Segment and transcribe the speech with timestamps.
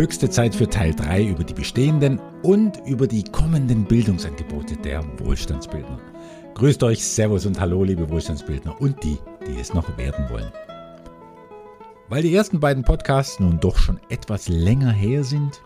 [0.00, 6.00] Höchste Zeit für Teil 3 über die bestehenden und über die kommenden Bildungsangebote der Wohlstandsbildner.
[6.54, 10.50] Grüßt euch, Servus und Hallo, liebe Wohlstandsbildner und die, die es noch werden wollen.
[12.08, 15.60] Weil die ersten beiden Podcasts nun doch schon etwas länger her sind,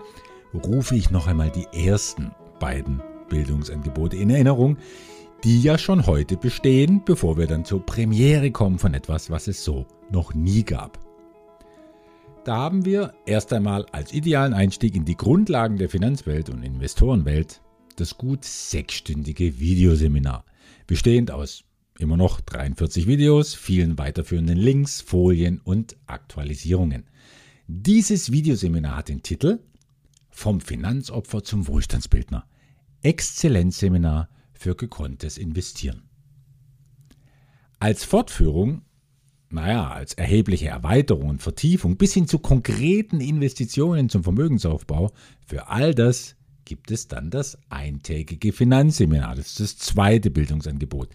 [0.52, 4.78] rufe ich noch einmal die ersten beiden Bildungsangebote in Erinnerung,
[5.44, 9.62] die ja schon heute bestehen, bevor wir dann zur Premiere kommen von etwas, was es
[9.62, 11.03] so noch nie gab.
[12.44, 17.62] Da haben wir erst einmal als idealen Einstieg in die Grundlagen der Finanzwelt und Investorenwelt
[17.96, 20.44] das gut sechsstündige Videoseminar,
[20.86, 21.64] bestehend aus
[21.98, 27.04] immer noch 43 Videos, vielen weiterführenden Links, Folien und Aktualisierungen.
[27.66, 29.60] Dieses Videoseminar hat den Titel
[30.28, 32.46] Vom Finanzopfer zum Wohlstandsbildner.
[33.00, 36.02] Exzellenzseminar für gekonntes Investieren.
[37.78, 38.82] Als Fortführung
[39.54, 45.12] naja, als erhebliche Erweiterung und Vertiefung bis hin zu konkreten Investitionen zum Vermögensaufbau,
[45.46, 49.36] für all das gibt es dann das eintägige Finanzseminar.
[49.36, 51.08] Das ist das zweite Bildungsangebot,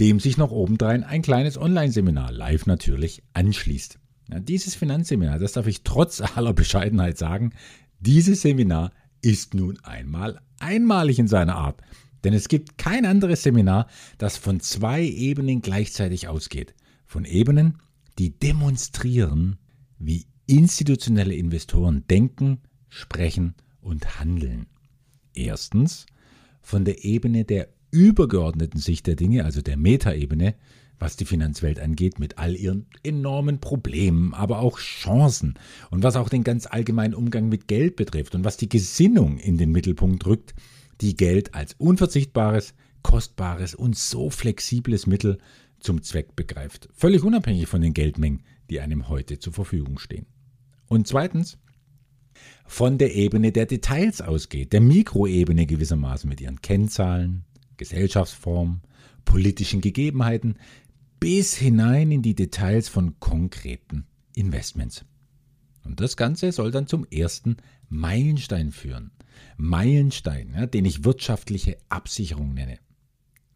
[0.00, 3.98] dem sich noch obendrein ein kleines Online-Seminar, live natürlich, anschließt.
[4.30, 7.52] Ja, dieses Finanzseminar, das darf ich trotz aller Bescheidenheit sagen,
[8.00, 8.92] dieses Seminar
[9.22, 11.80] ist nun einmal einmalig in seiner Art.
[12.24, 13.86] Denn es gibt kein anderes Seminar,
[14.18, 16.74] das von zwei Ebenen gleichzeitig ausgeht
[17.08, 17.78] von Ebenen,
[18.18, 19.56] die demonstrieren,
[19.98, 24.66] wie institutionelle Investoren denken, sprechen und handeln.
[25.34, 26.06] Erstens
[26.60, 30.54] von der Ebene der übergeordneten Sicht der Dinge, also der Metaebene,
[30.98, 35.54] was die Finanzwelt angeht, mit all ihren enormen Problemen, aber auch Chancen
[35.90, 39.56] und was auch den ganz allgemeinen Umgang mit Geld betrifft und was die Gesinnung in
[39.56, 40.54] den Mittelpunkt rückt,
[41.00, 45.38] die Geld als unverzichtbares, kostbares und so flexibles Mittel
[45.80, 50.26] zum Zweck begreift, völlig unabhängig von den Geldmengen, die einem heute zur Verfügung stehen.
[50.88, 51.58] Und zweitens,
[52.66, 57.44] von der Ebene der Details ausgeht, der Mikroebene gewissermaßen mit ihren Kennzahlen,
[57.76, 58.82] Gesellschaftsformen,
[59.24, 60.56] politischen Gegebenheiten
[61.20, 65.04] bis hinein in die Details von konkreten Investments.
[65.84, 67.56] Und das Ganze soll dann zum ersten
[67.88, 69.10] Meilenstein führen.
[69.56, 72.78] Meilenstein, ja, den ich wirtschaftliche Absicherung nenne.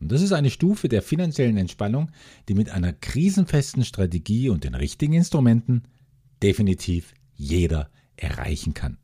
[0.03, 2.11] Und das ist eine Stufe der finanziellen Entspannung,
[2.49, 5.85] die mit einer krisenfesten Strategie und den richtigen Instrumenten
[6.43, 8.99] definitiv jeder erreichen kann.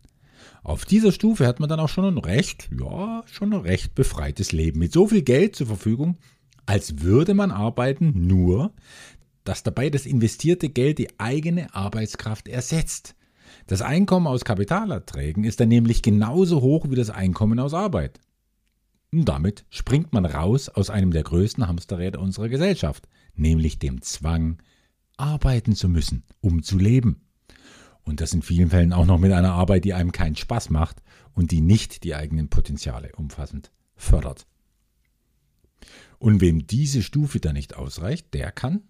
[0.64, 4.50] Auf dieser Stufe hat man dann auch schon ein recht, ja, schon ein recht befreites
[4.50, 6.18] Leben mit so viel Geld zur Verfügung,
[6.66, 8.72] als würde man arbeiten, nur
[9.44, 13.14] dass dabei das investierte Geld die eigene Arbeitskraft ersetzt.
[13.68, 18.20] Das Einkommen aus Kapitalerträgen ist dann nämlich genauso hoch wie das Einkommen aus Arbeit.
[19.12, 24.58] Und damit springt man raus aus einem der größten Hamsterräder unserer Gesellschaft, nämlich dem Zwang,
[25.16, 27.22] arbeiten zu müssen, um zu leben.
[28.04, 31.02] Und das in vielen Fällen auch noch mit einer Arbeit, die einem keinen Spaß macht
[31.34, 34.46] und die nicht die eigenen Potenziale umfassend fördert.
[36.18, 38.82] Und wem diese Stufe dann nicht ausreicht, der kann,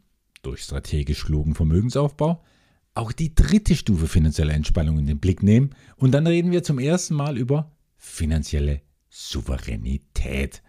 [0.42, 2.42] durch strategisch klugen Vermögensaufbau,
[2.94, 5.70] auch die dritte Stufe finanzieller Entspannung in den Blick nehmen.
[5.96, 8.82] Und dann reden wir zum ersten Mal über finanzielle
[9.18, 10.62] Souveränität,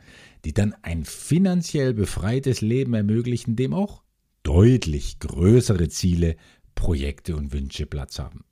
[0.44, 4.02] die dann ein finanziell befreites Leben ermöglichen, dem auch
[4.42, 6.36] deutlich größere Ziele,
[6.74, 8.44] Projekte und Wünsche Platz haben.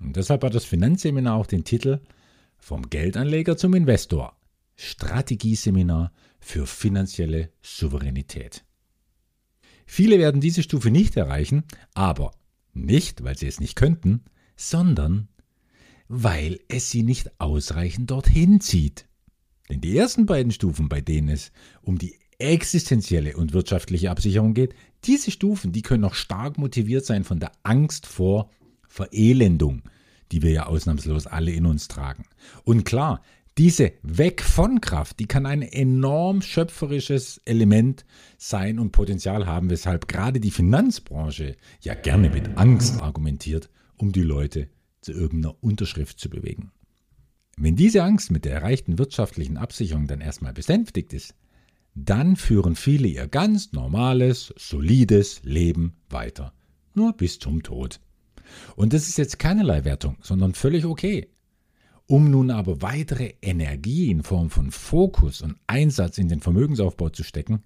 [0.00, 2.00] Und deshalb hat das Finanzseminar auch den Titel
[2.56, 4.36] Vom Geldanleger zum Investor
[4.76, 8.64] Strategieseminar für finanzielle Souveränität.
[9.86, 11.62] Viele werden diese Stufe nicht erreichen,
[11.94, 12.32] aber
[12.72, 14.24] nicht, weil sie es nicht könnten,
[14.56, 15.28] sondern
[16.08, 19.06] weil es sie nicht ausreichend dorthin zieht.
[19.68, 21.52] Denn die ersten beiden Stufen, bei denen es
[21.82, 27.24] um die existenzielle und wirtschaftliche Absicherung geht, diese Stufen, die können noch stark motiviert sein
[27.24, 28.50] von der Angst vor
[28.88, 29.82] Verelendung,
[30.32, 32.24] die wir ja ausnahmslos alle in uns tragen.
[32.64, 33.22] Und klar,
[33.56, 38.04] diese Weg von Kraft, die kann ein enorm schöpferisches Element
[38.36, 44.22] sein und Potenzial haben, weshalb gerade die Finanzbranche ja gerne mit Angst argumentiert, um die
[44.22, 44.68] Leute
[45.02, 46.72] zu irgendeiner Unterschrift zu bewegen.
[47.56, 51.34] Wenn diese Angst mit der erreichten wirtschaftlichen Absicherung dann erstmal besänftigt ist,
[51.94, 56.52] dann führen viele ihr ganz normales, solides Leben weiter,
[56.94, 58.00] nur bis zum Tod.
[58.74, 61.28] Und das ist jetzt keinerlei Wertung, sondern völlig okay.
[62.06, 67.22] Um nun aber weitere Energie in Form von Fokus und Einsatz in den Vermögensaufbau zu
[67.22, 67.62] stecken,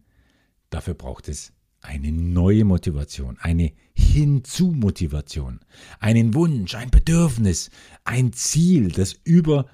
[0.71, 5.61] dafür braucht es eine neue Motivation, eine Hinzu-Motivation,
[5.99, 7.71] einen Wunsch, ein Bedürfnis,
[8.05, 9.67] ein Ziel, das über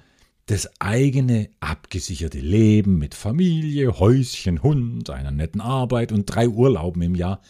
[0.45, 7.15] das eigene abgesicherte Leben mit Familie, Häuschen, Hund, einer netten Arbeit und drei Urlauben im
[7.15, 7.41] Jahr,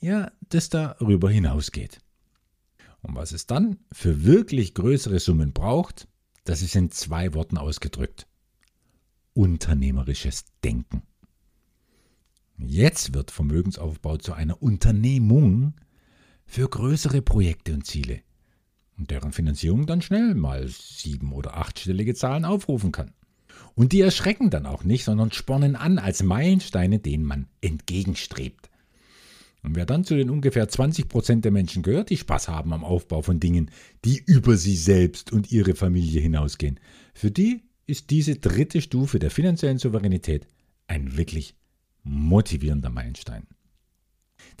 [0.00, 1.98] ja, das darüber hinausgeht.
[3.02, 6.08] Und was es dann für wirklich größere Summen braucht,
[6.44, 8.26] das ist in zwei Worten ausgedrückt.
[9.34, 11.02] Unternehmerisches Denken.
[12.56, 15.74] Jetzt wird Vermögensaufbau zu einer Unternehmung
[16.44, 18.22] für größere Projekte und Ziele,
[19.00, 23.12] und deren Finanzierung dann schnell mal sieben- oder achtstellige Zahlen aufrufen kann.
[23.74, 28.68] Und die erschrecken dann auch nicht, sondern spornen an als Meilensteine, denen man entgegenstrebt.
[29.62, 32.84] Und wer dann zu den ungefähr 20 Prozent der Menschen gehört, die Spaß haben am
[32.84, 33.70] Aufbau von Dingen,
[34.04, 36.78] die über sie selbst und ihre Familie hinausgehen,
[37.14, 40.46] für die ist diese dritte Stufe der finanziellen Souveränität
[40.86, 41.54] ein wirklich
[42.02, 43.46] motivierender Meilenstein.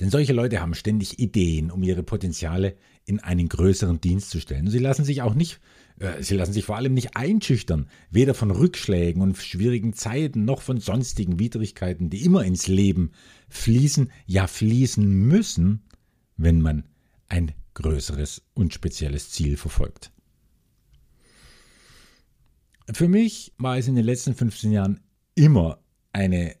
[0.00, 4.66] Denn solche Leute haben ständig Ideen, um ihre Potenziale in einen größeren Dienst zu stellen.
[4.66, 5.60] Und sie lassen sich auch nicht,
[5.98, 10.62] äh, sie lassen sich vor allem nicht einschüchtern, weder von Rückschlägen und schwierigen Zeiten noch
[10.62, 13.12] von sonstigen Widrigkeiten, die immer ins Leben
[13.48, 15.82] fließen, ja fließen müssen,
[16.36, 16.84] wenn man
[17.28, 20.12] ein größeres und spezielles Ziel verfolgt.
[22.92, 25.00] Für mich war es in den letzten 15 Jahren
[25.34, 25.78] immer
[26.12, 26.59] eine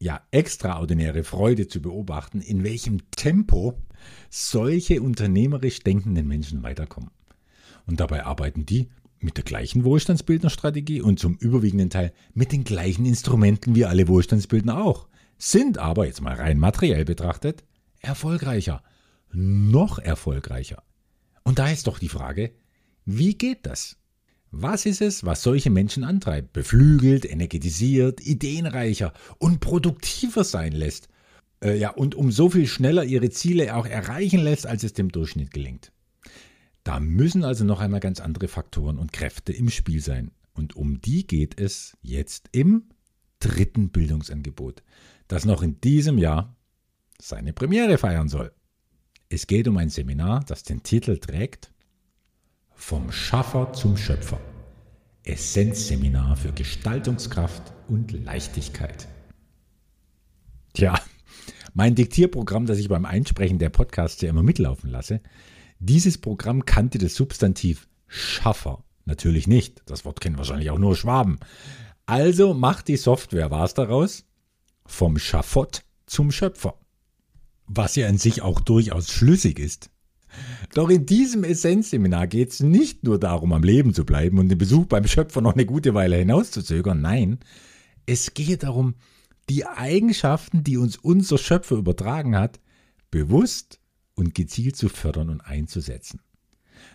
[0.00, 3.82] ja, extraordinäre Freude zu beobachten, in welchem Tempo
[4.30, 7.10] solche unternehmerisch denkenden Menschen weiterkommen.
[7.86, 8.88] Und dabei arbeiten die
[9.20, 14.80] mit der gleichen Wohlstandsbildnerstrategie und zum überwiegenden Teil mit den gleichen Instrumenten wie alle Wohlstandsbildner
[14.84, 15.08] auch,
[15.38, 17.64] sind aber jetzt mal rein materiell betrachtet
[18.00, 18.82] erfolgreicher,
[19.32, 20.82] noch erfolgreicher.
[21.42, 22.52] Und da ist doch die Frage,
[23.04, 23.96] wie geht das?
[24.50, 31.08] Was ist es, was solche Menschen antreibt, beflügelt, energetisiert, ideenreicher und produktiver sein lässt?
[31.62, 35.10] Äh, ja, und um so viel schneller ihre Ziele auch erreichen lässt, als es dem
[35.10, 35.92] Durchschnitt gelingt.
[36.82, 40.30] Da müssen also noch einmal ganz andere Faktoren und Kräfte im Spiel sein.
[40.54, 42.84] Und um die geht es jetzt im
[43.40, 44.82] dritten Bildungsangebot,
[45.28, 46.56] das noch in diesem Jahr
[47.20, 48.52] seine Premiere feiern soll.
[49.28, 51.70] Es geht um ein Seminar, das den Titel trägt
[52.78, 54.40] vom Schaffer zum Schöpfer.
[55.24, 59.08] Essenzseminar für Gestaltungskraft und Leichtigkeit.
[60.72, 60.98] Tja,
[61.74, 65.20] mein Diktierprogramm, das ich beim Einsprechen der Podcasts ja immer mitlaufen lasse,
[65.80, 69.82] dieses Programm kannte das Substantiv Schaffer natürlich nicht.
[69.84, 71.40] Das Wort kennen wahrscheinlich auch nur Schwaben.
[72.06, 74.24] Also macht die Software was daraus?
[74.86, 76.78] Vom Schafott zum Schöpfer.
[77.66, 79.90] Was ja in sich auch durchaus schlüssig ist.
[80.74, 84.58] Doch in diesem Essenzseminar geht es nicht nur darum, am Leben zu bleiben und den
[84.58, 87.00] Besuch beim Schöpfer noch eine gute Weile hinauszuzögern.
[87.00, 87.38] Nein,
[88.06, 88.94] es geht darum,
[89.48, 92.60] die Eigenschaften, die uns unser Schöpfer übertragen hat,
[93.10, 93.80] bewusst
[94.14, 96.20] und gezielt zu fördern und einzusetzen.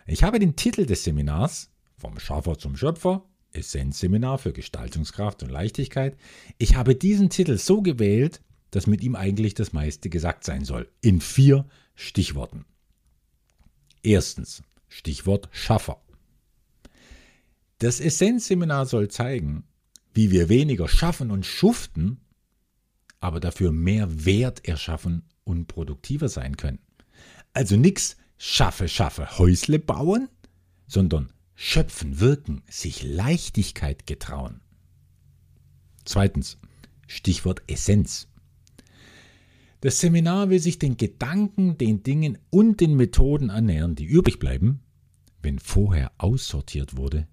[0.06, 6.18] Ich habe den Titel des Seminars vom Schaffer zum Schöpfer, Essenzseminar für Gestaltungskraft und Leichtigkeit.
[6.58, 8.42] Ich habe diesen Titel so gewählt,
[8.72, 10.90] dass mit ihm eigentlich das meiste gesagt sein soll.
[11.02, 11.66] In vier
[11.96, 12.66] Stichworten.
[14.04, 16.02] Erstens, Stichwort Schaffer.
[17.80, 19.64] Das Essenzseminar soll zeigen,
[20.14, 22.20] wie wir weniger schaffen und schuften,
[23.22, 26.80] aber dafür mehr Wert erschaffen und produktiver sein können.
[27.54, 30.28] Also nichts schaffe, schaffe, Häusle bauen,
[30.86, 34.60] sondern schöpfen, wirken, sich Leichtigkeit getrauen.
[36.04, 36.58] Zweitens,
[37.08, 38.28] Stichwort Essenz.
[39.84, 44.80] Das Seminar will sich den Gedanken, den Dingen und den Methoden annähern, die übrig bleiben,
[45.42, 47.28] wenn vorher aussortiert wurde,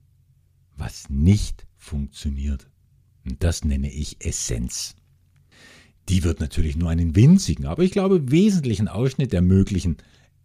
[0.76, 2.68] was nicht funktioniert.
[3.24, 4.96] Und das nenne ich Essenz.
[6.08, 9.98] Die wird natürlich nur einen winzigen, aber ich glaube wesentlichen Ausschnitt der möglichen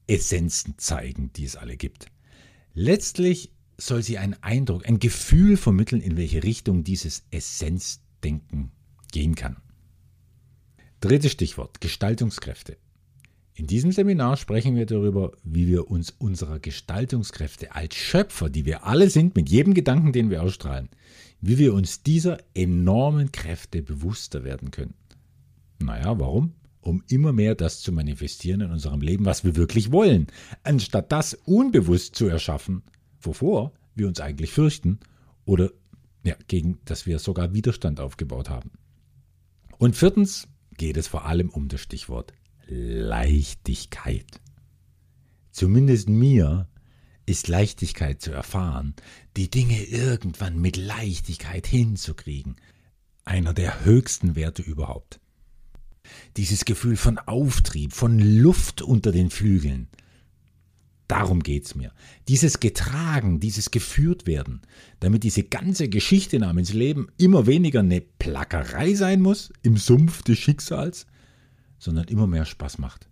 [0.05, 2.11] Essenzen zeigen, die es alle gibt.
[2.75, 8.69] Letztlich soll sie einen Eindruck, ein Gefühl vermitteln, in welche Richtung dieses Essenzdenken
[9.11, 9.57] gehen kann.
[11.05, 12.77] Drittes Stichwort, Gestaltungskräfte.
[13.53, 18.87] In diesem Seminar sprechen wir darüber, wie wir uns unserer Gestaltungskräfte als Schöpfer, die wir
[18.87, 20.89] alle sind, mit jedem Gedanken, den wir ausstrahlen,
[21.41, 24.95] wie wir uns dieser enormen Kräfte bewusster werden können.
[25.77, 26.53] Naja, warum?
[26.81, 30.25] Um immer mehr das zu manifestieren in unserem Leben, was wir wirklich wollen,
[30.63, 32.81] anstatt das unbewusst zu erschaffen,
[33.21, 35.01] wovor wir uns eigentlich fürchten
[35.45, 35.69] oder
[36.23, 38.71] ja, gegen das wir sogar Widerstand aufgebaut haben.
[39.77, 42.33] Und viertens, geht es vor allem um das Stichwort
[42.67, 44.41] Leichtigkeit.
[45.51, 46.67] Zumindest mir
[47.25, 48.93] ist Leichtigkeit zu erfahren,
[49.35, 52.55] die Dinge irgendwann mit Leichtigkeit hinzukriegen,
[53.23, 55.19] einer der höchsten Werte überhaupt.
[56.37, 59.87] Dieses Gefühl von Auftrieb, von Luft unter den Flügeln,
[61.07, 61.91] Darum geht's mir.
[62.27, 64.61] Dieses Getragen, dieses geführt werden,
[64.99, 70.39] damit diese ganze Geschichte namens Leben immer weniger eine Plackerei sein muss im Sumpf des
[70.39, 71.05] Schicksals,
[71.77, 73.07] sondern immer mehr Spaß macht.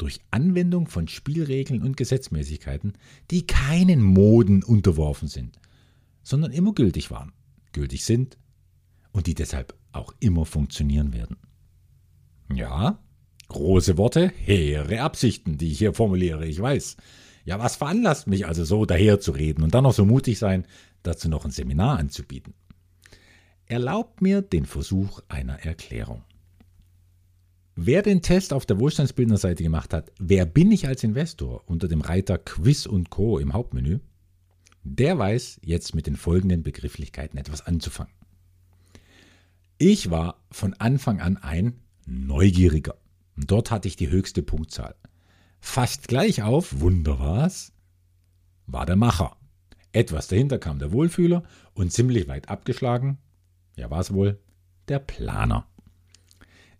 [0.00, 2.94] durch Anwendung von Spielregeln und Gesetzmäßigkeiten,
[3.30, 5.58] die keinen Moden unterworfen sind,
[6.22, 7.32] sondern immer gültig waren,
[7.72, 8.38] gültig sind
[9.12, 11.36] und die deshalb auch immer funktionieren werden.
[12.52, 12.98] Ja,
[13.50, 16.96] große Worte, hehre Absichten, die ich hier formuliere, ich weiß.
[17.44, 20.66] Ja, was veranlasst mich also so daherzureden und dann noch so mutig sein,
[21.02, 22.54] dazu noch ein Seminar anzubieten?
[23.66, 26.24] Erlaubt mir den Versuch einer Erklärung.
[27.76, 32.00] Wer den Test auf der Wohlstandsbildnerseite gemacht hat, wer bin ich als Investor unter dem
[32.00, 34.00] Reiter Quiz und Co im Hauptmenü,
[34.82, 38.12] der weiß jetzt mit den folgenden Begrifflichkeiten etwas anzufangen.
[39.78, 42.99] Ich war von Anfang an ein Neugieriger.
[43.46, 44.94] Dort hatte ich die höchste Punktzahl.
[45.60, 47.72] Fast gleich auf, Wunder was,
[48.66, 49.36] war der Macher.
[49.92, 51.42] Etwas dahinter kam der Wohlfühler
[51.74, 53.18] und ziemlich weit abgeschlagen,
[53.76, 54.38] ja war es wohl,
[54.88, 55.66] der Planer.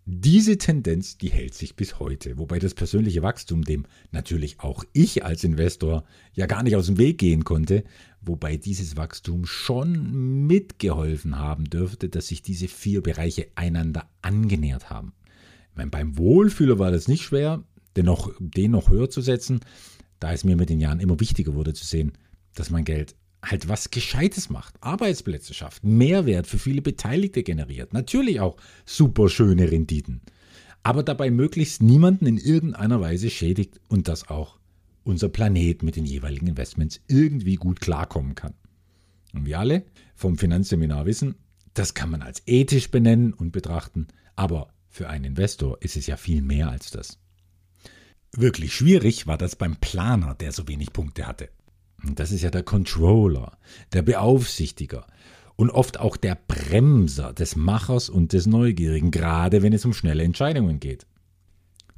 [0.05, 5.23] Diese Tendenz, die hält sich bis heute, wobei das persönliche Wachstum, dem natürlich auch ich
[5.23, 7.83] als Investor ja gar nicht aus dem Weg gehen konnte,
[8.19, 15.13] wobei dieses Wachstum schon mitgeholfen haben dürfte, dass sich diese vier Bereiche einander angenähert haben.
[15.75, 17.63] Meine, beim Wohlfühler war das nicht schwer,
[17.95, 19.61] den noch, den noch höher zu setzen,
[20.19, 22.13] da es mir mit den Jahren immer wichtiger wurde zu sehen,
[22.55, 28.39] dass mein Geld halt was Gescheites macht, Arbeitsplätze schafft, Mehrwert für viele Beteiligte generiert, natürlich
[28.39, 30.21] auch super schöne Renditen,
[30.83, 34.59] aber dabei möglichst niemanden in irgendeiner Weise schädigt und dass auch
[35.03, 38.53] unser Planet mit den jeweiligen Investments irgendwie gut klarkommen kann.
[39.33, 39.85] Und wir alle
[40.15, 41.35] vom Finanzseminar wissen,
[41.73, 46.17] das kann man als ethisch benennen und betrachten, aber für einen Investor ist es ja
[46.17, 47.17] viel mehr als das.
[48.33, 51.49] Wirklich schwierig war das beim Planer, der so wenig Punkte hatte.
[52.03, 53.57] Das ist ja der Controller,
[53.93, 55.07] der Beaufsichtiger
[55.55, 60.23] und oft auch der Bremser des Machers und des Neugierigen, gerade wenn es um schnelle
[60.23, 61.05] Entscheidungen geht.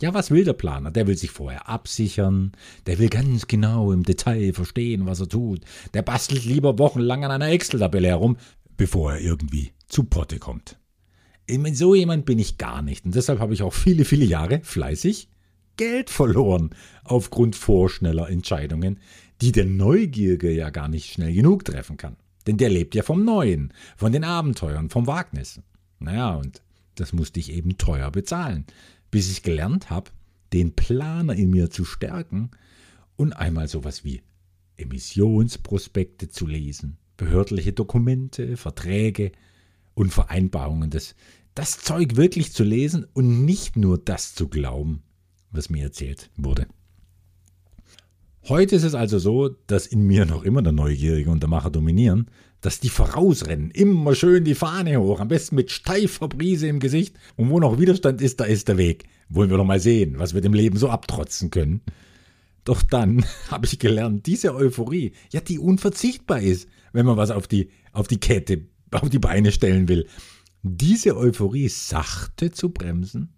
[0.02, 0.92] Ja, was will der Planer?
[0.92, 2.52] Der will sich vorher absichern,
[2.86, 5.62] der will ganz genau im Detail verstehen, was er tut,
[5.94, 8.38] der bastelt lieber wochenlang an einer Excel-Tabelle herum,
[8.76, 10.78] bevor er irgendwie zu Potte kommt.
[11.74, 15.30] So jemand bin ich gar nicht und deshalb habe ich auch viele, viele Jahre fleißig
[15.76, 16.70] Geld verloren
[17.04, 19.00] aufgrund vorschneller Entscheidungen,
[19.42, 22.16] die der Neugierige ja gar nicht schnell genug treffen kann.
[22.48, 25.62] Denn der lebt ja vom Neuen, von den Abenteuern, vom Wagnis.
[26.00, 26.62] Naja, und
[26.96, 28.66] das musste ich eben teuer bezahlen,
[29.10, 30.12] bis ich gelernt habe,
[30.52, 32.52] den Planer in mir zu stärken
[33.16, 34.22] und einmal sowas wie
[34.78, 39.32] Emissionsprospekte zu lesen, behördliche Dokumente, Verträge
[39.94, 41.16] und Vereinbarungen, das,
[41.56, 45.04] das Zeug wirklich zu lesen und nicht nur das zu glauben,
[45.52, 46.68] was mir erzählt wurde.
[48.50, 51.70] Heute ist es also so, dass in mir noch immer der Neugierige und der Macher
[51.70, 56.80] dominieren, dass die vorausrennen, immer schön die Fahne hoch, am besten mit steifer Brise im
[56.80, 57.16] Gesicht.
[57.36, 59.06] Und wo noch Widerstand ist, da ist der Weg.
[59.30, 61.82] Wollen wir doch mal sehen, was wir dem Leben so abtrotzen können.
[62.66, 67.48] Doch dann habe ich gelernt, diese Euphorie, ja, die unverzichtbar ist, wenn man was auf
[67.48, 70.08] die, auf die Kette, auf die Beine stellen will.
[70.62, 73.34] Diese Euphorie sachte zu bremsen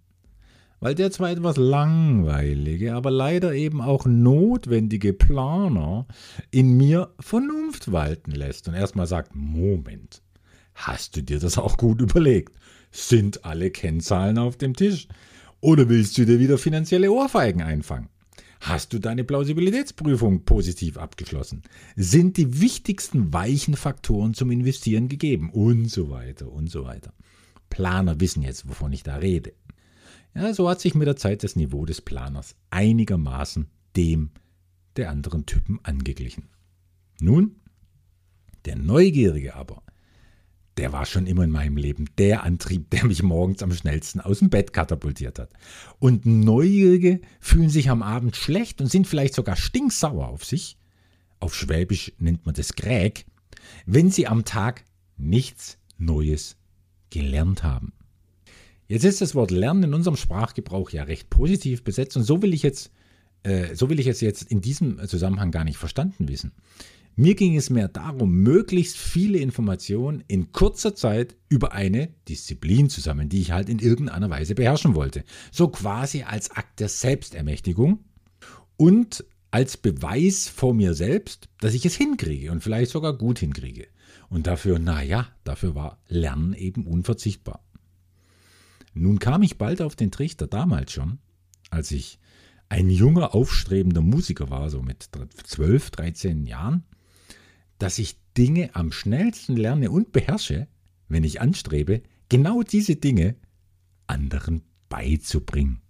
[0.80, 6.06] weil der zwar etwas langweilige, aber leider eben auch notwendige Planer
[6.52, 10.22] in mir Vernunft walten lässt und erstmal sagt, Moment,
[10.76, 12.56] hast du dir das auch gut überlegt?
[12.92, 15.08] Sind alle Kennzahlen auf dem Tisch?
[15.60, 18.10] Oder willst du dir wieder finanzielle Ohrfeigen einfangen?
[18.66, 21.62] Hast du deine Plausibilitätsprüfung positiv abgeschlossen?
[21.96, 25.52] Sind die wichtigsten weichen Faktoren zum Investieren gegeben?
[25.52, 27.14] Und so weiter und so weiter.
[27.70, 29.54] Planer wissen jetzt, wovon ich da rede.
[30.34, 34.32] Ja, so hat sich mit der Zeit das Niveau des Planers einigermaßen dem
[34.96, 36.50] der anderen Typen angeglichen.
[37.22, 37.58] Nun,
[38.66, 39.84] der Neugierige aber,
[40.78, 44.40] der war schon immer in meinem Leben der Antrieb, der mich morgens am schnellsten aus
[44.40, 45.52] dem Bett katapultiert hat.
[46.00, 50.78] Und Neugierige fühlen sich am Abend schlecht und sind vielleicht sogar stinksauer auf sich,
[51.40, 53.26] auf Schwäbisch nennt man das Gräg,
[53.86, 54.86] wenn sie am Tag
[55.18, 56.58] nichts Neues
[57.10, 57.94] gelernt haben.
[58.88, 62.54] Jetzt ist das Wort Lernen in unserem Sprachgebrauch ja recht positiv besetzt und so will
[62.54, 62.92] ich jetzt,
[63.44, 66.52] äh, so will ich es jetzt in diesem Zusammenhang gar nicht verstanden wissen.
[67.18, 73.00] Mir ging es mehr darum, möglichst viele Informationen in kurzer Zeit über eine Disziplin zu
[73.00, 75.24] sammeln, die ich halt in irgendeiner Weise beherrschen wollte.
[75.52, 78.04] So quasi als Akt der Selbstermächtigung
[78.76, 83.88] und als Beweis vor mir selbst, dass ich es hinkriege und vielleicht sogar gut hinkriege.
[84.30, 87.64] Und dafür, naja, dafür war Lernen eben unverzichtbar.
[88.94, 91.20] Nun kam ich bald auf den Trichter, damals schon,
[91.70, 92.20] als ich
[92.68, 95.10] ein junger, aufstrebender Musiker war, so mit
[95.46, 96.84] 12, 13 Jahren,
[97.78, 100.68] dass ich Dinge am schnellsten lerne und beherrsche,
[101.08, 103.36] wenn ich anstrebe, genau diese Dinge
[104.08, 105.82] anderen beizubringen.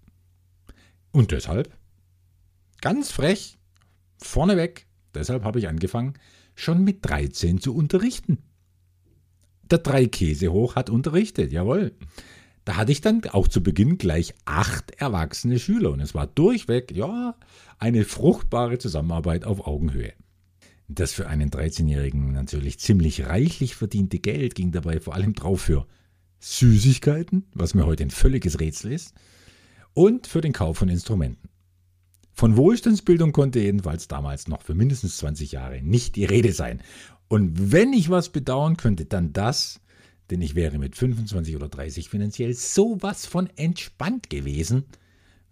[1.11, 1.75] Und deshalb
[2.85, 3.57] Ganz frech,
[4.21, 6.13] vorneweg, deshalb habe ich angefangen,
[6.53, 8.37] schon mit 13 zu unterrichten.
[9.63, 11.95] Der drei Käse hoch hat unterrichtet, jawohl.
[12.63, 16.95] Da hatte ich dann auch zu Beginn gleich acht erwachsene Schüler und es war durchweg,
[16.95, 17.35] ja,
[17.79, 20.13] eine fruchtbare Zusammenarbeit auf Augenhöhe.
[20.87, 25.87] Das für einen 13-Jährigen natürlich ziemlich reichlich verdiente Geld ging dabei vor allem drauf für
[26.39, 29.15] Süßigkeiten, was mir heute ein völliges Rätsel ist,
[29.93, 31.49] und für den Kauf von Instrumenten.
[32.33, 36.83] Von Wohlstandsbildung konnte jedenfalls damals noch für mindestens 20 Jahre nicht die Rede sein.
[37.29, 39.79] Und wenn ich was bedauern könnte, dann das,
[40.29, 44.83] denn ich wäre mit 25 oder 30 finanziell sowas von entspannt gewesen,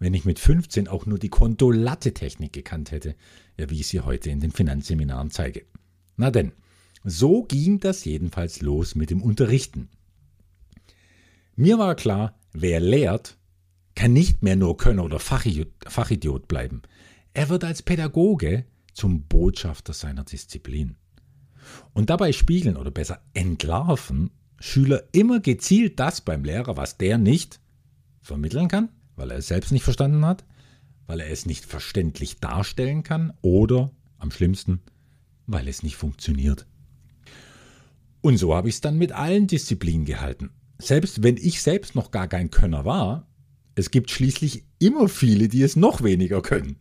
[0.04, 3.16] wenn ich mit 15 auch nur die Kontolatte-Technik gekannt hätte,
[3.56, 5.64] wie ich sie heute in den Finanzseminaren zeige.
[6.18, 6.52] Na denn,
[7.04, 9.88] so ging das jedenfalls los mit dem Unterrichten.
[11.56, 13.38] Mir war klar, wer lehrt,
[13.94, 16.82] kann nicht mehr nur Könner oder Fachidiot bleiben.
[17.32, 20.96] Er wird als Pädagoge zum Botschafter seiner Disziplin.
[21.94, 27.58] Und dabei spiegeln oder besser entlarven Schüler immer gezielt das beim Lehrer, was der nicht
[28.20, 30.44] vermitteln kann, weil er es selbst nicht verstanden hat,
[31.06, 34.80] weil er es nicht verständlich darstellen kann oder, am schlimmsten,
[35.46, 36.66] weil es nicht funktioniert.
[38.20, 40.50] Und so habe ich es dann mit allen Disziplinen gehalten.
[40.78, 43.26] Selbst wenn ich selbst noch gar kein Könner war,
[43.74, 46.76] es gibt schließlich immer viele, die es noch weniger können.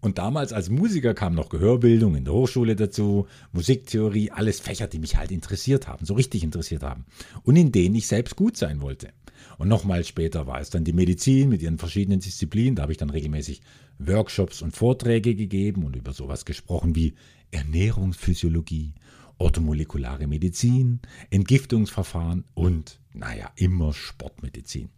[0.00, 4.98] Und damals als Musiker kam noch Gehörbildung in der Hochschule dazu, Musiktheorie, alles Fächer, die
[4.98, 7.06] mich halt interessiert haben, so richtig interessiert haben.
[7.44, 9.12] Und in denen ich selbst gut sein wollte.
[9.58, 12.76] Und nochmal später war es dann die Medizin mit ihren verschiedenen Disziplinen.
[12.76, 13.60] Da habe ich dann regelmäßig
[13.98, 17.14] Workshops und Vorträge gegeben und über sowas gesprochen wie
[17.50, 18.94] Ernährungsphysiologie,
[19.38, 24.88] orthomolekulare Medizin, Entgiftungsverfahren und, naja, immer Sportmedizin.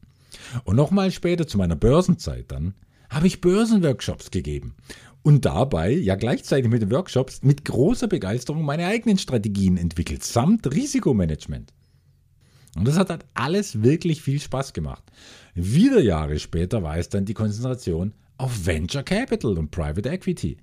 [0.64, 2.74] Und nochmal später zu meiner Börsenzeit dann
[3.10, 4.74] habe ich Börsenworkshops gegeben
[5.22, 10.72] und dabei ja gleichzeitig mit den Workshops mit großer Begeisterung meine eigenen Strategien entwickelt, samt
[10.72, 11.72] Risikomanagement.
[12.76, 15.04] Und das hat halt alles wirklich viel Spaß gemacht.
[15.54, 20.56] Wieder Jahre später war es dann die Konzentration auf Venture Capital und Private Equity.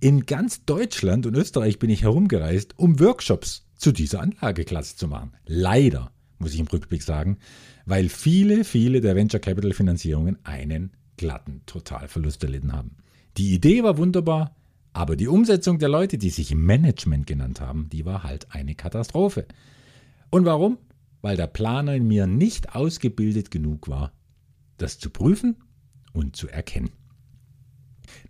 [0.00, 5.32] In ganz Deutschland und Österreich bin ich herumgereist, um Workshops zu dieser Anlageklasse zu machen.
[5.46, 7.38] Leider, muss ich im Rückblick sagen,
[7.86, 12.96] weil viele, viele der Venture Capital Finanzierungen einen glatten Totalverlust erlitten haben.
[13.36, 14.56] Die Idee war wunderbar,
[14.92, 19.46] aber die Umsetzung der Leute, die sich Management genannt haben, die war halt eine Katastrophe.
[20.30, 20.78] Und warum?
[21.22, 24.12] Weil der Planer in mir nicht ausgebildet genug war,
[24.76, 25.56] das zu prüfen
[26.12, 26.90] und zu erkennen.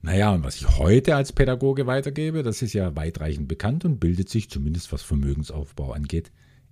[0.02, 4.28] Naja, und was ich heute als Pädagoge weitergebe, das ist ja weitreichend bekannt und bildet
[4.28, 6.31] sich zumindest was Vermögensaufbau angeht,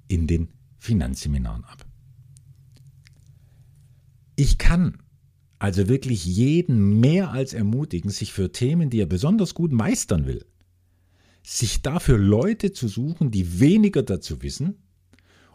[0.08, 1.86] in den Finanzseminaren ab.
[4.36, 4.98] Ich kann
[5.58, 10.46] also wirklich jeden mehr als ermutigen, sich für Themen, die er besonders gut meistern will,
[11.42, 14.76] sich dafür Leute zu suchen, die weniger dazu wissen,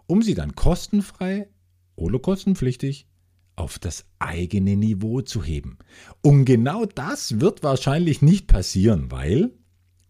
[0.08, 1.48] um sie dann kostenfrei
[1.96, 3.08] oder kostenpflichtig
[3.56, 5.78] auf das eigene Niveau zu heben.
[6.22, 9.52] Und genau das wird wahrscheinlich nicht passieren, weil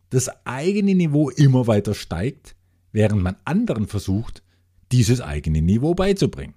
[0.10, 2.56] das eigene Niveau immer weiter steigt,
[2.92, 4.44] während man anderen versucht,
[4.92, 6.56] dieses eigene Niveau beizubringen.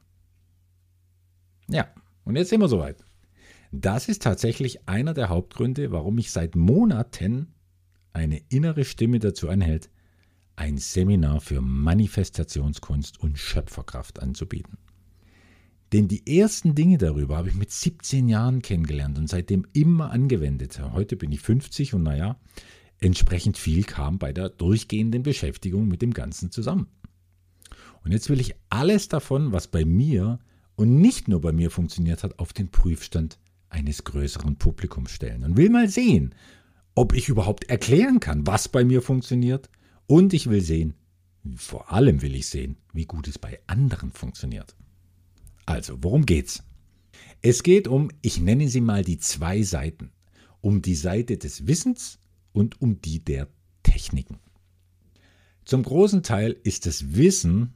[1.69, 1.89] Ja,
[2.25, 3.05] und jetzt sind wir soweit.
[3.71, 7.55] Das ist tatsächlich einer der Hauptgründe, warum mich seit Monaten
[8.13, 9.91] eine innere Stimme dazu anhält,
[10.59, 14.77] ein Seminar für Manifestationskunst und Schöpferkraft anzubieten.
[15.93, 20.81] Denn die ersten Dinge darüber habe ich mit 17 Jahren kennengelernt und seitdem immer angewendet.
[20.93, 22.37] Heute bin ich 50 und naja,
[22.99, 26.89] entsprechend viel kam bei der durchgehenden Beschäftigung mit dem Ganzen zusammen.
[28.05, 30.41] Und jetzt will ich alles davon, was bei mir
[30.75, 33.39] und nicht nur bei mir funktioniert hat, auf den Prüfstand
[33.71, 36.35] eines größeren Publikums stellen und will mal sehen,
[36.97, 39.71] ob ich überhaupt erklären kann, was bei mir funktioniert
[40.09, 40.95] und ich will sehen,
[41.55, 44.75] vor allem will ich sehen, wie gut es bei anderen funktioniert.
[45.67, 46.65] Also, worum geht's?
[47.43, 50.11] Es geht um, ich nenne sie mal die zwei Seiten,
[50.61, 52.19] um die Seite des Wissens
[52.53, 53.49] und um die der
[53.85, 54.41] Techniken.
[55.65, 57.75] Zum großen Teil ist das Wissen,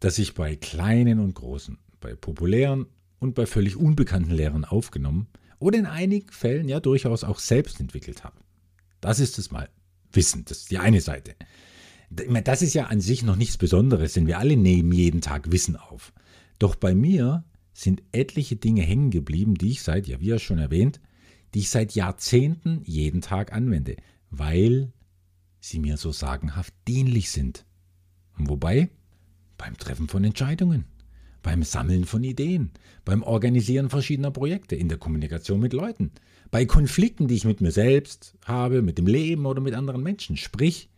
[0.00, 2.86] das ich bei kleinen und großen bei populären
[3.18, 8.24] und bei völlig unbekannten Lehrern aufgenommen oder in einigen Fällen ja durchaus auch selbst entwickelt
[8.24, 8.36] habe.
[9.00, 9.68] Das ist es mal.
[10.12, 11.34] Wissen, das ist die eine Seite.
[12.10, 15.76] Das ist ja an sich noch nichts Besonderes, denn wir alle nehmen jeden Tag Wissen
[15.76, 16.12] auf.
[16.58, 20.58] Doch bei mir sind etliche Dinge hängen geblieben, die ich seit, ja wie ja schon
[20.58, 21.00] erwähnt,
[21.54, 23.96] die ich seit Jahrzehnten jeden Tag anwende,
[24.30, 24.92] weil
[25.60, 27.64] sie mir so sagenhaft dienlich sind.
[28.38, 28.88] Und wobei?
[29.56, 30.84] Beim Treffen von Entscheidungen
[31.42, 32.72] beim Sammeln von Ideen,
[33.04, 36.10] beim Organisieren verschiedener Projekte, in der Kommunikation mit Leuten,
[36.50, 40.36] bei Konflikten, die ich mit mir selbst habe, mit dem Leben oder mit anderen Menschen,
[40.36, 40.90] sprich,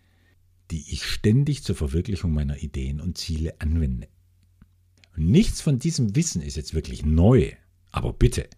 [0.70, 4.08] die ich ständig zur Verwirklichung meiner Ideen und Ziele anwende.
[5.16, 7.52] Nichts von diesem Wissen ist jetzt wirklich neu,
[7.90, 8.48] aber bitte,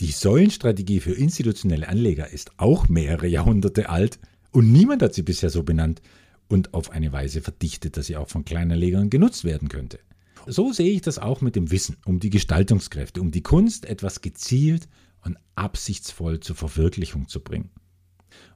[0.00, 4.18] die Säulenstrategie für institutionelle Anleger ist auch mehrere Jahrhunderte alt
[4.50, 6.02] und niemand hat sie bisher so benannt
[6.48, 10.00] und auf eine Weise verdichtet, dass sie auch von Kleinanlegern genutzt werden könnte.
[10.46, 14.20] So sehe ich das auch mit dem Wissen um die Gestaltungskräfte, um die Kunst, etwas
[14.20, 14.88] gezielt
[15.24, 17.70] und absichtsvoll zur Verwirklichung zu bringen.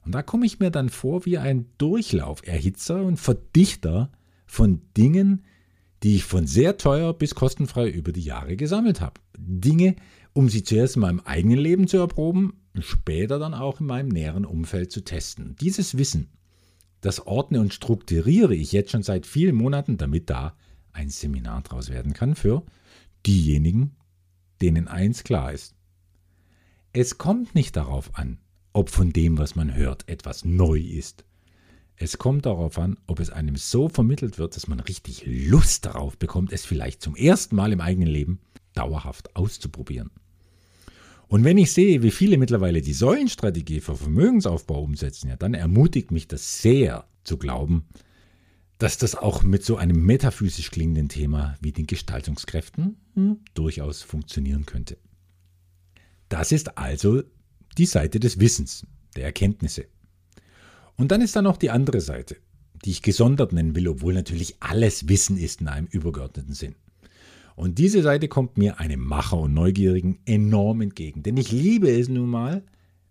[0.04, 4.10] Und da komme ich mir dann vor wie ein Durchlauferhitzer und Verdichter
[4.46, 5.44] von Dingen,
[6.02, 9.20] die ich von sehr teuer bis kostenfrei über die Jahre gesammelt habe.
[9.38, 9.96] Dinge,
[10.32, 14.44] um sie zuerst in meinem eigenen Leben zu erproben, später dann auch in meinem näheren
[14.44, 15.56] Umfeld zu testen.
[15.60, 16.28] Dieses Wissen,
[17.00, 20.56] das ordne und strukturiere ich jetzt schon seit vielen Monaten, damit da
[20.92, 22.64] ein Seminar draus werden kann für
[23.26, 23.96] diejenigen,
[24.60, 25.74] denen eins klar ist.
[26.92, 28.38] Es kommt nicht darauf an,
[28.74, 31.24] ob von dem, was man hört, etwas neu ist.
[31.96, 36.18] Es kommt darauf an, ob es einem so vermittelt wird, dass man richtig Lust darauf
[36.18, 38.40] bekommt, es vielleicht zum ersten Mal im eigenen Leben
[38.74, 40.10] dauerhaft auszuprobieren.
[41.28, 46.10] Und wenn ich sehe, wie viele mittlerweile die Säulenstrategie für Vermögensaufbau umsetzen, ja, dann ermutigt
[46.10, 47.87] mich das sehr zu glauben,
[48.78, 54.66] dass das auch mit so einem metaphysisch klingenden Thema wie den Gestaltungskräften hm, durchaus funktionieren
[54.66, 54.98] könnte.
[56.28, 57.22] Das ist also
[57.74, 59.87] die Seite des Wissens, der Erkenntnisse.
[60.96, 62.37] Und dann ist da noch die andere Seite,
[62.84, 66.74] die ich gesondert nennen will, obwohl natürlich alles Wissen ist in einem übergeordneten Sinn.
[67.56, 71.22] Und diese Seite kommt mir, einem Macher und Neugierigen, enorm entgegen.
[71.22, 72.64] Denn ich liebe es nun mal,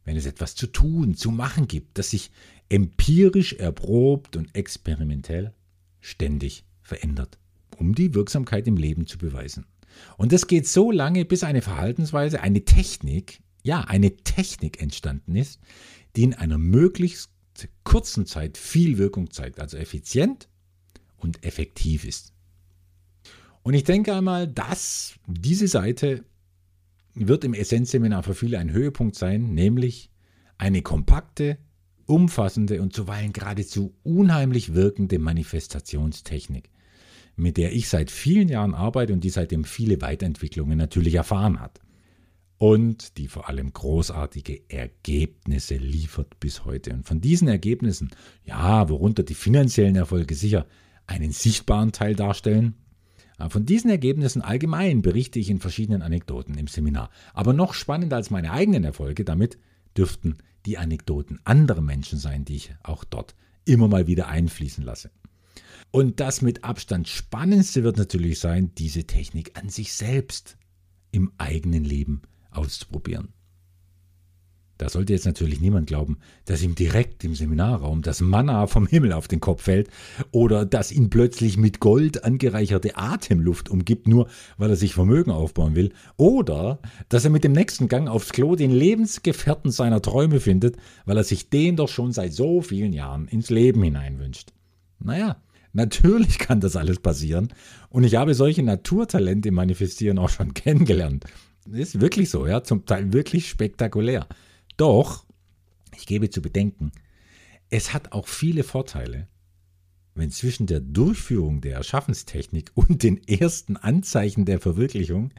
[0.04, 2.32] wenn es etwas zu tun, zu machen gibt, das sich
[2.70, 5.54] empirisch erprobt und experimentell
[6.02, 7.38] ständig verändert,
[7.78, 9.66] um die Wirksamkeit im Leben zu beweisen.
[10.18, 15.60] Und das geht so lange, bis eine Verhaltensweise, eine Technik, ja, eine Technik entstanden ist,
[16.16, 17.30] die in einer möglichst
[17.84, 20.50] kurzen Zeit viel Wirkung zeigt, also effizient
[21.18, 22.34] und effektiv ist.
[23.64, 26.26] Und ich denke einmal, dass diese Seite
[27.14, 30.10] wird im Essenzseminar für viele ein Höhepunkt sein, nämlich
[30.58, 31.58] eine kompakte,
[32.06, 36.70] umfassende und zuweilen geradezu unheimlich wirkende Manifestationstechnik
[37.36, 41.80] mit der ich seit vielen Jahren arbeite und die seitdem viele Weiterentwicklungen natürlich erfahren hat.
[42.64, 46.94] Und die vor allem großartige Ergebnisse liefert bis heute.
[46.94, 48.12] Und von diesen Ergebnissen,
[48.46, 50.66] ja, worunter die finanziellen Erfolge sicher
[51.06, 52.76] einen sichtbaren Teil darstellen,
[53.50, 57.10] von diesen Ergebnissen allgemein berichte ich in verschiedenen Anekdoten im Seminar.
[57.34, 59.58] Aber noch spannender als meine eigenen Erfolge damit
[59.98, 65.12] dürften die Anekdoten anderer Menschen sein, die ich auch dort immer mal wieder einfließen lasse.
[65.92, 70.56] Und das mit Abstand spannendste wird natürlich sein, diese Technik an sich selbst
[71.12, 72.22] im eigenen Leben
[72.56, 73.34] auszuprobieren.
[74.80, 79.14] Da sollte jetzt natürlich niemand glauben, dass ihm direkt im Seminarraum das Manna vom Himmel
[79.14, 79.90] auf den Kopf fällt
[80.32, 85.76] oder dass ihn plötzlich mit Gold angereicherte Atemluft umgibt, nur weil er sich Vermögen aufbauen
[85.76, 90.76] will, oder dass er mit dem nächsten Gang aufs Klo den Lebensgefährten seiner Träume findet,
[91.06, 94.54] weil er sich den doch schon seit so vielen Jahren ins Leben hineinwünscht.
[95.00, 95.38] Naja,
[95.76, 97.52] Natürlich kann das alles passieren.
[97.90, 101.26] Und ich habe solche Naturtalente im Manifestieren auch schon kennengelernt.
[101.72, 104.28] Ist wirklich so, ja, zum Teil wirklich spektakulär.
[104.78, 105.26] Doch,
[105.96, 106.92] ich gebe zu bedenken,
[107.70, 109.28] es hat auch viele Vorteile,
[110.16, 115.32] wenn zwischen der Durchführung der Erschaffenstechnik und den ersten Anzeichen der Verwirklichung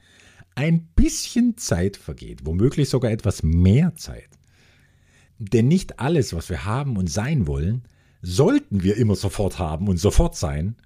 [0.55, 4.29] ein bisschen Zeit vergeht, womöglich sogar etwas mehr Zeit.
[5.39, 7.83] Denn nicht alles, was wir haben und sein wollen,
[8.23, 10.77] sollten wir immer sofort haben und sofort sein,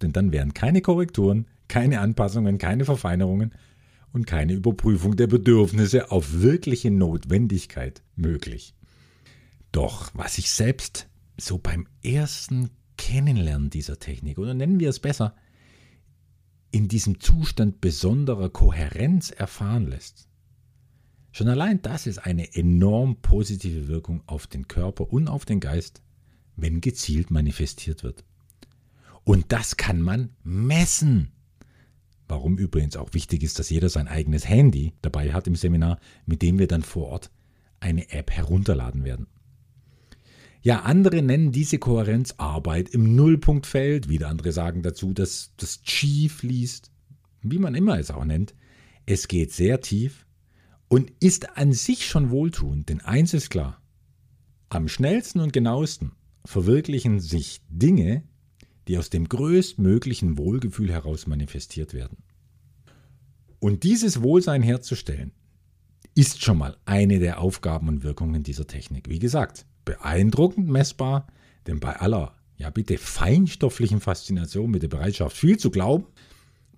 [0.00, 3.52] denn dann wären keine Korrekturen, keine Anpassungen, keine Verfeinerungen
[4.16, 8.74] und keine Überprüfung der Bedürfnisse auf wirkliche Notwendigkeit möglich.
[9.72, 15.36] Doch was ich selbst so beim ersten Kennenlernen dieser Technik, oder nennen wir es besser,
[16.70, 20.28] in diesem Zustand besonderer Kohärenz erfahren lässt.
[21.30, 26.02] Schon allein das ist eine enorm positive Wirkung auf den Körper und auf den Geist
[26.56, 28.24] wenn gezielt manifestiert wird.
[29.24, 31.32] Und das kann man messen.
[32.28, 36.42] Warum übrigens auch wichtig ist, dass jeder sein eigenes Handy dabei hat im Seminar, mit
[36.42, 37.30] dem wir dann vor Ort
[37.78, 39.26] eine App herunterladen werden.
[40.62, 46.28] Ja, andere nennen diese Kohärenz Arbeit im Nullpunktfeld, wieder andere sagen dazu, dass das Chi
[46.28, 46.90] fließt,
[47.42, 48.54] wie man immer es auch nennt.
[49.04, 50.26] Es geht sehr tief
[50.88, 53.80] und ist an sich schon wohltuend, denn eins ist klar,
[54.68, 56.12] am schnellsten und genauesten
[56.44, 58.24] verwirklichen sich Dinge,
[58.88, 62.18] die aus dem größtmöglichen Wohlgefühl heraus manifestiert werden.
[63.58, 65.32] Und dieses Wohlsein herzustellen,
[66.14, 69.08] ist schon mal eine der Aufgaben und Wirkungen dieser Technik.
[69.08, 71.26] Wie gesagt, beeindruckend messbar,
[71.66, 76.06] denn bei aller, ja bitte, feinstofflichen Faszination mit der Bereitschaft, viel zu glauben,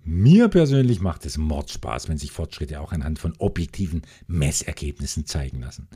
[0.03, 5.87] mir persönlich macht es Mordspaß, wenn sich Fortschritte auch anhand von objektiven Messergebnissen zeigen lassen.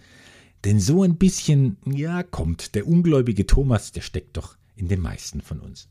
[0.63, 5.41] Denn so ein bisschen, ja, kommt, der ungläubige Thomas, der steckt doch in den meisten
[5.41, 5.89] von uns.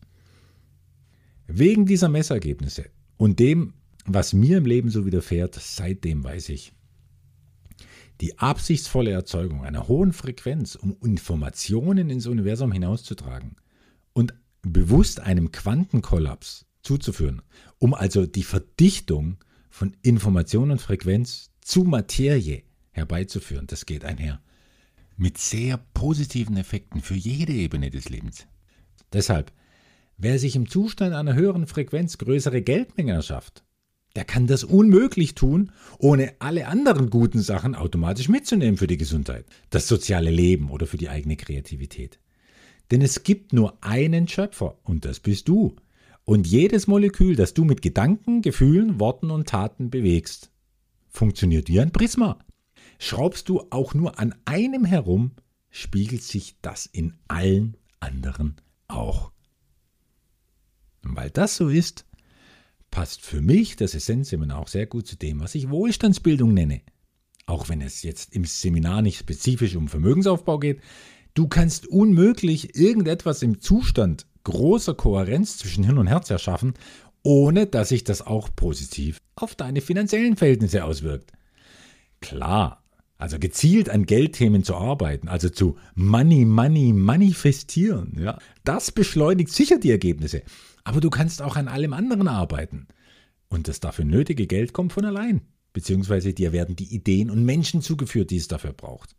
[1.54, 2.86] Wegen dieser Messergebnisse
[3.18, 3.74] und dem,
[4.06, 6.72] was mir im Leben so widerfährt, seitdem weiß ich,
[8.22, 13.56] die absichtsvolle Erzeugung einer hohen Frequenz, um Informationen ins Universum hinauszutragen
[14.14, 17.42] und bewusst einem Quantenkollaps zuzuführen,
[17.78, 19.36] um also die Verdichtung
[19.68, 22.62] von Information und Frequenz zu Materie
[22.92, 24.40] herbeizuführen, das geht einher
[25.18, 28.46] mit sehr positiven Effekten für jede Ebene des Lebens.
[29.12, 29.52] Deshalb,
[30.22, 33.64] wer sich im Zustand einer höheren Frequenz größere Geldmengen erschafft,
[34.14, 39.46] der kann das unmöglich tun, ohne alle anderen guten Sachen automatisch mitzunehmen für die Gesundheit,
[39.70, 42.20] das soziale Leben oder für die eigene Kreativität.
[42.90, 45.76] Denn es gibt nur einen Schöpfer und das bist du.
[46.24, 50.50] Und jedes Molekül, das du mit Gedanken, Gefühlen, Worten und Taten bewegst,
[51.08, 52.38] funktioniert wie ein Prisma.
[52.98, 55.32] Schraubst du auch nur an einem herum,
[55.70, 59.32] spiegelt sich das in allen anderen auch.
[61.04, 62.04] Und weil das so ist,
[62.90, 66.82] passt für mich das Essenzseminar auch sehr gut zu dem, was ich Wohlstandsbildung nenne.
[67.46, 70.80] Auch wenn es jetzt im Seminar nicht spezifisch um Vermögensaufbau geht,
[71.34, 76.74] du kannst unmöglich irgendetwas im Zustand großer Kohärenz zwischen Hirn und Herz erschaffen,
[77.22, 81.32] ohne dass sich das auch positiv auf deine finanziellen Verhältnisse auswirkt.
[82.20, 82.82] Klar,
[83.18, 89.78] also gezielt an Geldthemen zu arbeiten, also zu Money, Money, manifestieren, ja, das beschleunigt sicher
[89.78, 90.42] die Ergebnisse.
[90.84, 92.88] Aber du kannst auch an allem anderen arbeiten.
[93.48, 95.42] Und das dafür nötige Geld kommt von allein.
[95.72, 99.16] Beziehungsweise dir werden die Ideen und Menschen zugeführt, die es dafür braucht.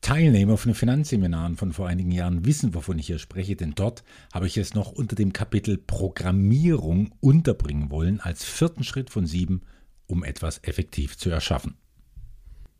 [0.00, 4.46] Teilnehmer von Finanzseminaren von vor einigen Jahren wissen, wovon ich hier spreche, denn dort habe
[4.46, 9.62] ich es noch unter dem Kapitel Programmierung unterbringen wollen, als vierten Schritt von sieben,
[10.06, 11.76] um etwas effektiv zu erschaffen.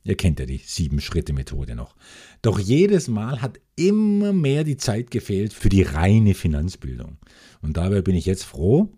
[0.07, 1.97] Ihr kennt ja die Sieben-Schritte-Methode noch.
[2.41, 7.19] Doch jedes Mal hat immer mehr die Zeit gefehlt für die reine Finanzbildung.
[7.61, 8.97] Und dabei bin ich jetzt froh,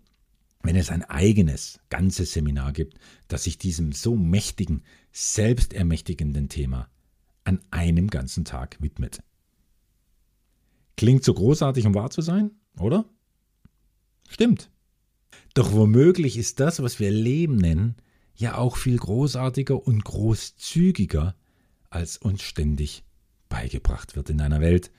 [0.61, 6.89] wenn es ein eigenes, ganzes Seminar gibt, das sich diesem so mächtigen, selbstermächtigenden Thema
[7.43, 9.23] an einem ganzen Tag widmet.
[10.95, 13.05] Klingt so großartig, um wahr zu sein, oder?
[14.27, 14.69] Stimmt.
[15.55, 17.95] Doch womöglich ist das, was wir Leben nennen,
[18.39, 21.35] ja auch viel großartiger und großzügiger,
[21.89, 23.03] als uns ständig
[23.49, 24.91] beigebracht wird in einer Welt,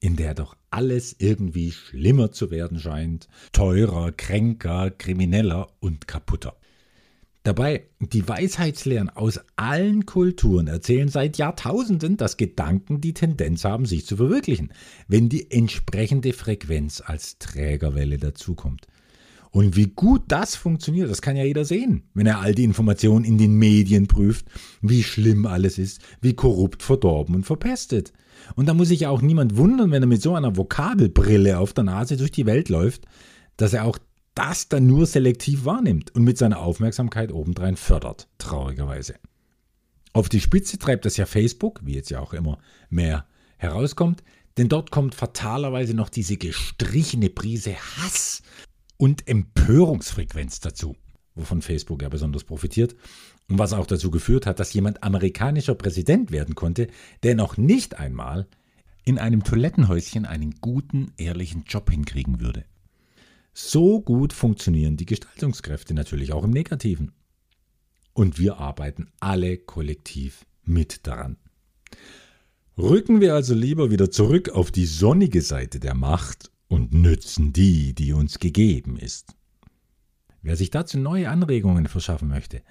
[0.00, 6.56] in der doch alles irgendwie schlimmer zu werden scheint, teurer, kränker, krimineller und kaputter.
[7.42, 14.06] Dabei, die Weisheitslehren aus allen Kulturen erzählen seit Jahrtausenden, dass Gedanken die Tendenz haben, sich
[14.06, 14.72] zu verwirklichen,
[15.08, 18.86] wenn die entsprechende Frequenz als Trägerwelle dazukommt.
[19.50, 23.24] Und wie gut das funktioniert, das kann ja jeder sehen, wenn er all die Informationen
[23.24, 24.46] in den Medien prüft,
[24.80, 28.12] wie schlimm alles ist, wie korrupt, verdorben und verpestet.
[28.54, 31.72] Und da muss sich ja auch niemand wundern, wenn er mit so einer Vokabelbrille auf
[31.72, 33.06] der Nase durch die Welt läuft,
[33.56, 33.98] dass er auch
[34.34, 39.16] das dann nur selektiv wahrnimmt und mit seiner Aufmerksamkeit obendrein fördert, traurigerweise.
[40.12, 42.58] Auf die Spitze treibt das ja Facebook, wie jetzt ja auch immer
[42.88, 43.26] mehr
[43.58, 44.22] herauskommt,
[44.56, 48.42] denn dort kommt fatalerweise noch diese gestrichene Prise Hass
[49.00, 50.94] und Empörungsfrequenz dazu,
[51.34, 52.94] wovon Facebook ja besonders profitiert
[53.48, 56.86] und was auch dazu geführt hat, dass jemand amerikanischer Präsident werden konnte,
[57.22, 58.46] der noch nicht einmal
[59.06, 62.66] in einem Toilettenhäuschen einen guten, ehrlichen Job hinkriegen würde.
[63.54, 67.12] So gut funktionieren die Gestaltungskräfte natürlich auch im Negativen.
[68.12, 71.38] Und wir arbeiten alle kollektiv mit daran.
[72.76, 77.92] Rücken wir also lieber wieder zurück auf die sonnige Seite der Macht und nützen die,
[77.94, 79.34] die uns gegeben ist.
[80.40, 82.62] Wer sich dazu neue Anregungen verschaffen möchte,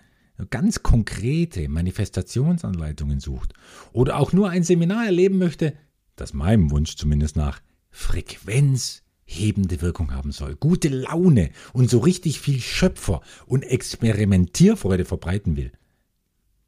[0.49, 3.51] ganz konkrete Manifestationsanleitungen sucht
[3.91, 5.73] oder auch nur ein Seminar erleben möchte,
[6.15, 7.59] das meinem Wunsch zumindest nach
[7.91, 15.73] frequenzhebende Wirkung haben soll, gute Laune und so richtig viel Schöpfer und Experimentierfreude verbreiten will,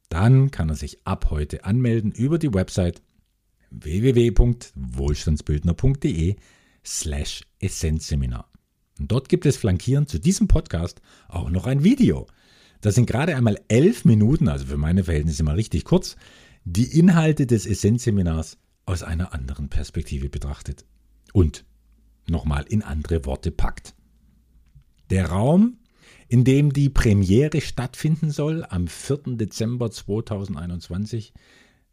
[0.09, 3.01] dann kann er sich ab heute anmelden über die Website
[3.69, 6.35] www.wohlstandsbildner.de
[6.85, 8.49] slash Essenzseminar.
[8.99, 12.27] Und dort gibt es flankierend zu diesem Podcast auch noch ein Video.
[12.81, 16.15] Das sind gerade einmal elf Minuten, also für meine Verhältnisse mal richtig kurz,
[16.63, 20.85] die Inhalte des Essenzseminars aus einer anderen Perspektive betrachtet.
[21.33, 21.65] Und
[22.27, 23.95] nochmal in andere Worte packt.
[25.09, 25.77] Der Raum,
[26.27, 29.35] in dem die Premiere stattfinden soll am 4.
[29.35, 31.33] Dezember 2021,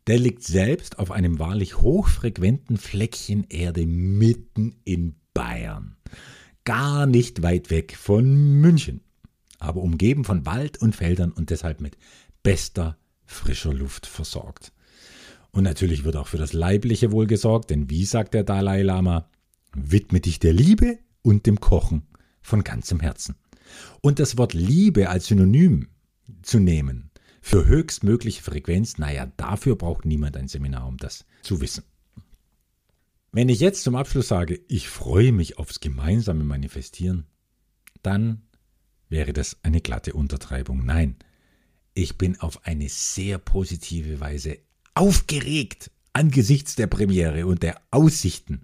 [0.08, 5.96] der liegt selbst auf einem wahrlich hochfrequenten Fleckchen Erde mitten in Bayern.
[6.64, 9.02] Gar nicht weit weg von München,
[9.58, 11.98] aber umgeben von Wald und Feldern und deshalb mit
[12.42, 14.72] bester frischer Luft versorgt.
[15.50, 19.28] Und natürlich wird auch für das Leibliche wohl gesorgt, denn wie sagt der Dalai Lama,
[19.74, 22.06] widme dich der Liebe und dem Kochen
[22.40, 23.34] von ganzem Herzen.
[24.00, 25.88] Und das Wort Liebe als Synonym
[26.42, 27.07] zu nehmen
[27.40, 31.84] für höchstmögliche Frequenz, naja, dafür braucht niemand ein Seminar, um das zu wissen.
[33.32, 37.26] Wenn ich jetzt zum Abschluss sage, ich freue mich aufs gemeinsame Manifestieren,
[38.02, 38.42] dann
[39.08, 40.84] wäre das eine glatte Untertreibung.
[40.84, 41.16] Nein,
[41.94, 44.58] ich bin auf eine sehr positive Weise
[44.94, 48.62] aufgeregt angesichts der Premiere und der Aussichten,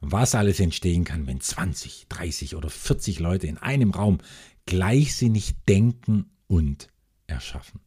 [0.00, 4.18] was alles entstehen kann, wenn 20, 30 oder 40 Leute in einem Raum
[4.66, 6.88] gleichsinnig denken und
[7.26, 7.80] erschaffen.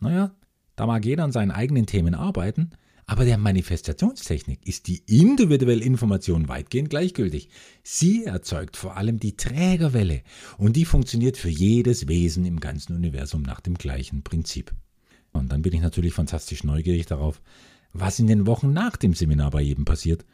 [0.00, 0.34] Naja,
[0.76, 2.70] da mag jeder an seinen eigenen Themen arbeiten,
[3.06, 7.50] aber der Manifestationstechnik ist die individuelle Information weitgehend gleichgültig.
[7.82, 10.22] Sie erzeugt vor allem die Trägerwelle
[10.58, 14.72] und die funktioniert für jedes Wesen im ganzen Universum nach dem gleichen Prinzip.
[15.32, 17.42] Und dann bin ich natürlich fantastisch neugierig darauf,
[17.92, 20.24] was in den Wochen nach dem Seminar bei jedem passiert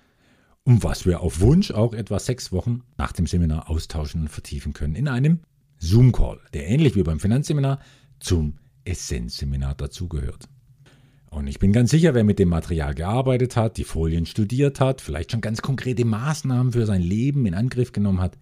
[0.63, 4.75] und was wir auf Wunsch auch etwa sechs Wochen nach dem Seminar austauschen und vertiefen
[4.75, 5.41] können in einem
[5.79, 7.81] Zoom-Call, der ähnlich wie beim Finanzseminar
[8.21, 10.49] zum Essenzseminar dazugehört.
[11.31, 15.01] Und ich bin ganz sicher, wer mit dem Material gearbeitet hat, die Folien studiert hat,
[15.01, 18.39] vielleicht schon ganz konkrete Maßnahmen für sein Leben in Angriff genommen hat,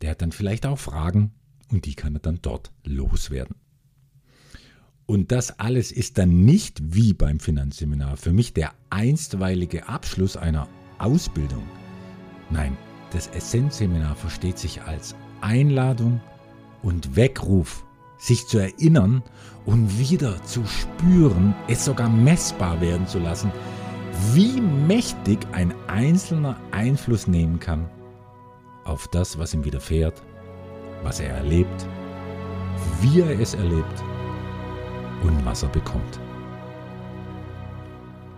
[0.00, 1.32] der hat dann vielleicht auch Fragen
[1.70, 3.56] und die kann er dann dort loswerden.
[5.06, 10.68] Und das alles ist dann nicht wie beim Finanzseminar für mich der einstweilige Abschluss einer
[10.98, 11.62] Ausbildung.
[12.50, 12.76] Nein,
[13.12, 16.20] das Essenzseminar versteht sich als Einladung
[16.82, 17.85] und Weckruf,
[18.18, 19.22] sich zu erinnern
[19.64, 23.50] und wieder zu spüren, es sogar messbar werden zu lassen,
[24.32, 27.88] wie mächtig ein einzelner Einfluss nehmen kann
[28.86, 30.22] auf das, was ihm widerfährt,
[31.02, 31.86] was er erlebt,
[33.00, 34.04] wie er es erlebt
[35.22, 36.20] und was er bekommt.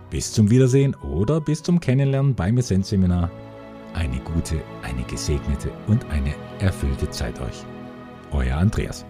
[0.09, 3.29] Bis zum Wiedersehen oder bis zum Kennenlernen beim Essenz-Seminar.
[3.93, 7.63] Eine gute, eine gesegnete und eine erfüllte Zeit euch.
[8.31, 9.05] Euer Andreas.